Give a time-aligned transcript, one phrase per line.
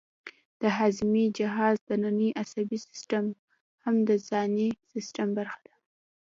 [0.61, 3.25] د هاضمې جهاز دنننی عصبي سیستم
[3.83, 5.73] هم د ځانی سیستم برخه ده